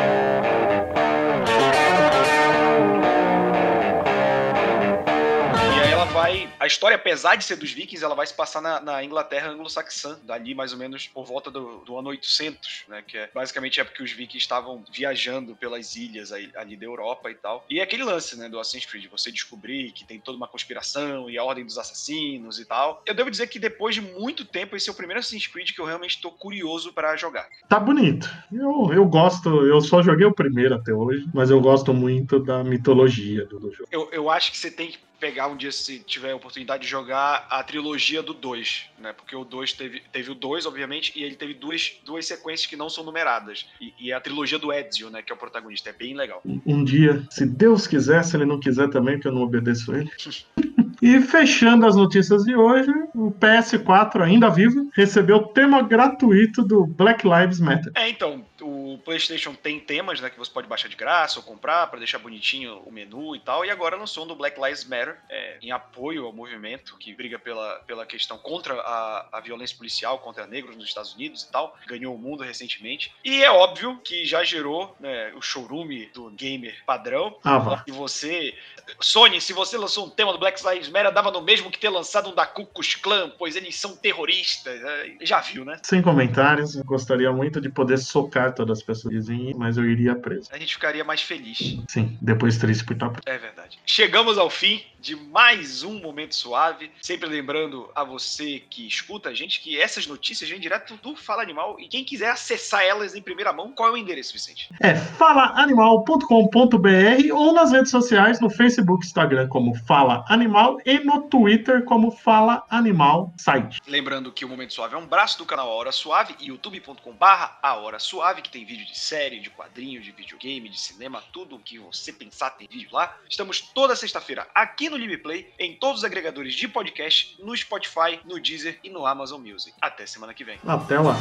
vai. 6.13 6.47
A 6.61 6.67
história, 6.67 6.95
apesar 6.95 7.37
de 7.37 7.45
ser 7.45 7.57
dos 7.57 7.73
vikings, 7.73 8.05
ela 8.05 8.15
vai 8.15 8.27
se 8.27 8.35
passar 8.35 8.61
na, 8.61 8.81
na 8.81 9.03
Inglaterra 9.03 9.49
anglo-saxã, 9.49 10.19
dali 10.25 10.55
mais 10.55 10.73
ou 10.73 10.79
menos 10.79 11.07
por 11.09 11.25
volta 11.25 11.51
do, 11.51 11.79
do 11.79 11.97
ano 11.97 12.11
800, 12.11 12.85
né? 12.89 13.03
Que 13.07 13.17
é 13.17 13.31
basicamente 13.35 13.81
é 13.81 13.85
porque 13.85 14.03
os 14.03 14.13
vikings 14.13 14.45
estavam 14.45 14.85
viajando 14.93 15.57
pelas 15.57 15.97
ilhas 15.97 16.31
aí, 16.31 16.51
ali 16.55 16.77
da 16.77 16.85
Europa 16.85 17.31
e 17.31 17.35
tal. 17.35 17.65
E 17.69 17.81
é 17.81 17.83
aquele 17.83 18.05
lance, 18.05 18.39
né, 18.39 18.49
do 18.49 18.61
Assassin's 18.61 18.85
Creed, 18.85 19.07
você 19.11 19.33
descobrir 19.33 19.91
que 19.93 20.05
tem 20.05 20.21
toda 20.21 20.37
uma 20.37 20.47
conspiração 20.47 21.31
e 21.31 21.39
a 21.39 21.45
ordem 21.45 21.65
dos 21.65 21.79
assassinos 21.79 22.61
e 22.61 22.67
tal. 22.67 23.03
Eu 23.07 23.15
devo 23.15 23.31
dizer 23.31 23.47
que 23.47 23.59
depois 23.59 23.95
de 23.95 24.03
muito 24.03 24.45
tempo, 24.45 24.77
esse 24.77 24.91
é 24.91 24.93
o 24.93 24.97
primeiro 24.97 25.21
Assassin's 25.21 25.47
Creed 25.47 25.73
que 25.73 25.81
eu 25.81 25.87
realmente 25.87 26.21
tô 26.21 26.31
curioso 26.31 26.93
pra 26.93 27.17
jogar. 27.17 27.49
Tá 27.69 27.81
bonito. 27.81 28.29
Eu, 28.53 28.93
eu 28.93 29.07
gosto, 29.07 29.49
eu 29.67 29.81
só 29.81 30.03
joguei 30.03 30.27
o 30.27 30.35
primeiro 30.35 30.75
até 30.75 30.93
hoje, 30.93 31.27
mas 31.33 31.51
eu 31.51 31.61
gosto 31.61 31.95
muito 31.95 32.39
da 32.39 32.63
mitologia 32.63 33.47
do, 33.47 33.59
do 33.59 33.73
jogo. 33.73 33.89
Eu, 33.91 34.11
eu 34.13 34.29
acho 34.29 34.51
que 34.51 34.59
você 34.59 34.71
tem 34.71 34.91
que 34.91 34.99
pegar 35.23 35.47
um 35.47 35.57
dia, 35.57 35.71
se 35.71 36.01
tiver 36.01 36.33
a 36.33 36.37
oportunidade 36.37 36.83
de 36.83 36.89
jogar 36.89 37.47
a 37.49 37.63
trilogia 37.63 38.21
do 38.25 38.35
2, 38.35 38.87
né? 38.99 39.13
Porque 39.13 39.37
o 39.37 39.45
2 39.45 39.73
teve, 39.73 40.03
teve 40.11 40.33
o 40.33 40.35
2, 40.35 40.67
obviamente, 40.67 41.13
e 41.15 41.23
ele 41.23 41.37
teve 41.37 41.55
duas, 41.55 41.93
duas 42.05 42.27
sequências 42.27 42.67
que 42.67 42.75
não 42.75 42.91
são 42.91 43.05
numeradas. 43.05 43.69
E, 43.81 43.95
e 44.01 44.13
a 44.13 44.21
trilogia 44.21 44.59
do 44.59 44.73
Ezio, 44.73 45.11
né? 45.11 45.23
Que 45.23 45.31
é 45.31 45.35
o 45.37 45.39
protagonista. 45.39 45.91
É 45.91 45.93
bem 45.93 46.15
legal. 46.15 46.43
Um, 46.45 46.61
um 46.67 46.83
dia, 46.83 47.25
se 47.31 47.47
Deus 47.47 47.87
quiser, 47.87 48.25
se 48.25 48.37
ele 48.37 48.45
não 48.45 48.59
quiser 48.59 48.91
também, 48.91 49.21
que 49.21 49.29
eu 49.29 49.33
não 49.33 49.43
obedeço 49.43 49.95
ele. 49.95 50.11
E 51.03 51.21
fechando 51.21 51.85
as 51.85 51.97
notícias 51.97 52.45
de 52.45 52.55
hoje, 52.55 52.93
o 53.13 53.33
PS4, 53.33 54.23
ainda 54.23 54.49
vivo, 54.49 54.89
recebeu 54.95 55.39
o 55.39 55.49
tema 55.49 55.83
gratuito 55.83 56.63
do 56.63 56.87
Black 56.87 57.27
Lives 57.27 57.59
Matter. 57.59 57.91
É, 57.97 58.09
então, 58.09 58.45
o 58.61 58.72
PlayStation 58.99 59.55
tem 59.55 59.79
temas, 59.79 60.21
né, 60.21 60.31
que 60.31 60.39
você 60.39 60.51
pode 60.51 60.69
baixar 60.69 60.89
de 60.89 60.97
graça 60.97 61.39
ou 61.39 61.45
comprar 61.45 61.87
para 61.89 61.99
deixar 61.99 62.19
bonitinho 62.19 62.79
o 62.85 62.93
menu 62.93 63.37
e 63.37 63.41
tal. 63.41 63.65
E 63.65 63.71
agora 63.71 63.97
lançou 63.97 64.25
um 64.25 64.27
do 64.27 64.35
Black 64.35 64.61
Lives 64.61 64.85
Matter, 64.85 65.19
é, 65.29 65.59
em 65.61 65.71
apoio 65.71 66.27
ao 66.27 66.33
movimento 66.33 66.97
que 66.99 67.15
briga 67.15 67.39
pela, 67.39 67.77
pela 67.87 68.07
questão 68.07 68.39
contra 68.39 68.75
a, 68.75 69.29
a 69.33 69.41
violência 69.41 69.77
policial 69.77 70.19
contra 70.19 70.47
negros 70.47 70.77
nos 70.77 70.87
Estados 70.87 71.15
Unidos 71.15 71.43
e 71.43 71.53
tal. 71.53 71.77
Ganhou 71.87 72.15
o 72.15 72.19
mundo 72.19 72.43
recentemente. 72.43 73.15
E 73.25 73.43
é 73.43 73.51
óbvio 73.51 74.01
que 74.05 74.25
já 74.25 74.43
gerou 74.43 74.97
né, 75.01 75.33
o 75.35 75.43
showroom 75.43 75.83
do 76.15 76.31
gamer 76.31 76.83
padrão. 76.87 77.37
Ah. 77.45 77.83
E 77.87 77.93
você. 77.93 78.55
Sony, 79.01 79.41
se 79.41 79.53
você 79.53 79.79
lançou 79.79 80.07
um 80.07 80.11
tema 80.11 80.33
do 80.33 80.39
Black 80.39 80.61
Lives 80.67 80.89
Matter, 80.89 81.13
dava 81.13 81.31
no 81.31 81.41
mesmo 81.41 81.71
que 81.71 81.79
ter 81.79 81.89
lançado 81.89 82.31
um 82.31 82.35
da 82.35 82.45
Ku 82.47 82.67
Klux 82.67 82.97
Klan, 82.97 83.33
pois 83.39 83.57
eles 83.57 83.77
são 83.77 83.97
terroristas. 83.97 84.81
É, 84.83 85.17
Já 85.23 85.41
viu, 85.41 85.65
né? 85.65 85.79
Sem 85.83 86.03
comentários, 86.03 86.77
gostaria 86.77 87.33
muito 87.33 87.61
de 87.61 87.69
poder 87.69 87.99
socar 87.99 88.55
todas 88.55 88.82
as 88.83 88.87
pessoas 88.87 89.15
dizem, 89.15 89.55
mas 89.55 89.77
eu 89.77 89.89
iria 89.89 90.15
preso. 90.15 90.49
A 90.53 90.59
gente 90.59 90.75
ficaria 90.75 91.05
mais 91.05 91.23
feliz. 91.23 91.79
Sim, 91.89 92.19
depois 92.21 92.59
triste 92.59 92.85
por 92.85 92.95
estar 92.95 93.11
preso. 93.11 93.23
É 93.27 93.39
verdade. 93.39 93.79
Chegamos 93.87 94.37
ao 94.37 94.51
fim 94.51 94.83
de 95.03 95.17
mais 95.17 95.83
um 95.83 95.99
Momento 95.99 96.37
Suave. 96.37 96.93
Sempre 97.03 97.29
lembrando 97.29 97.91
a 97.93 98.05
você 98.05 98.63
que 98.71 98.87
escuta 98.87 99.31
a 99.31 99.35
gente 99.35 99.61
que 99.61 99.77
essas 99.79 100.07
notícias 100.07 100.49
vêm 100.49 100.61
direto 100.61 100.97
do 100.99 101.17
Fala 101.17 101.43
Animal 101.43 101.77
e 101.81 101.89
quem 101.89 102.05
quiser 102.05 102.31
acessar 102.31 102.85
elas 102.85 103.17
em 103.17 103.21
primeira 103.21 103.53
mão, 103.53 103.73
qual 103.73 103.89
é 103.89 103.93
o 103.93 103.97
endereço, 103.97 104.33
Vicente? 104.33 104.69
É 104.81 104.95
falaanimal.com.br 104.95 107.35
ou 107.35 107.53
nas 107.53 107.73
redes 107.73 107.91
sociais, 107.91 108.41
no 108.41 108.49
Facebook, 108.49 109.05
Instagram 109.05 109.49
como 109.49 109.75
Fala 109.75 110.25
Animal 110.29 110.79
e 110.87 111.01
no 111.01 111.23
Twitter 111.23 111.85
como 111.85 112.13
Fala 112.13 112.65
Animal 112.71 113.35
Site. 113.37 113.83
Lembrando 113.89 114.31
que 114.31 114.45
o 114.45 114.49
Momento 114.49 114.73
Suave 114.73 114.95
é 114.95 114.99
um 114.99 115.07
braço 115.07 115.37
do 115.37 115.45
canal 115.45 115.69
A 115.69 115.75
Hora 115.75 115.91
Suave, 115.91 116.37
youtube.com/barra 116.41 117.59
A 117.61 117.75
Hora 117.75 117.99
Suave, 117.99 118.41
que 118.41 118.51
tem 118.51 118.65
vídeo 118.65 118.87
de 118.87 118.97
série, 118.97 119.41
de 119.41 119.51
quadrinho, 119.51 120.01
de 120.01 120.13
videogame, 120.13 120.69
de 120.69 120.79
cinema, 120.79 121.21
tudo 121.33 121.59
que 121.59 121.81
você 121.81 122.13
pensar 122.13 122.51
tem 122.51 122.69
vídeo 122.69 122.91
lá. 122.93 123.17
Estamos 123.29 123.61
toda 123.61 123.97
sexta-feira 123.97 124.47
aqui 124.55 124.92
no 124.93 124.99
Limeplay, 124.99 125.49
em 125.59 125.75
todos 125.75 125.99
os 125.99 126.05
agregadores 126.05 126.55
de 126.55 126.69
podcast, 126.69 127.37
no 127.43 127.57
Spotify, 127.57 128.21
no 128.25 128.39
Deezer 128.39 128.79
e 128.85 128.91
no 128.91 129.07
Amazon 129.07 129.41
Music. 129.41 129.75
Até 129.81 130.07
semana 130.07 130.35
que 130.35 130.45
vem. 130.45 130.59
Até 130.67 130.99
lá. 130.99 131.17